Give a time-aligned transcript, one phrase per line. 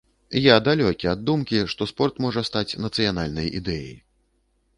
[0.43, 3.95] Я далёкі ад думкі, што спорт можа стаць нацыянальнай ідэяй.